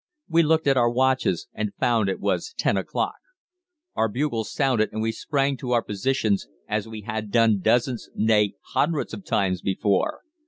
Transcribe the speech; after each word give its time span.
We 0.27 0.41
looked 0.41 0.65
at 0.65 0.77
our 0.77 0.89
watches, 0.89 1.47
and 1.53 1.75
found 1.75 2.09
it 2.09 2.19
was 2.19 2.55
ten 2.57 2.75
o'clock. 2.75 3.17
Our 3.93 4.09
bugles 4.09 4.51
sounded 4.51 4.89
and 4.91 4.99
we 4.99 5.11
sprang 5.11 5.57
to 5.57 5.73
our 5.73 5.83
positions, 5.83 6.47
as 6.67 6.87
we 6.87 7.01
had 7.01 7.29
done 7.29 7.59
dozens, 7.59 8.09
nay, 8.15 8.55
hundreds 8.73 9.13
of 9.13 9.23
times 9.23 9.61
before. 9.61 10.21